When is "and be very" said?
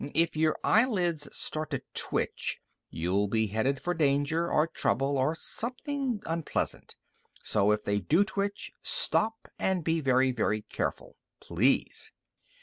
9.59-10.31